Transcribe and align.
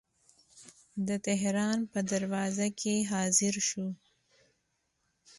د 1.07 1.09
تهران 1.27 1.77
په 1.91 1.99
دروازه 2.11 2.67
کې 2.79 2.95
حاضر 3.11 3.55
شو. 3.69 3.87